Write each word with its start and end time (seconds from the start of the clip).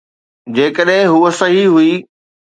جيڪڏهن 0.59 1.09
هوء 1.11 1.29
صحيح 1.41 1.67
هئي. 1.75 1.93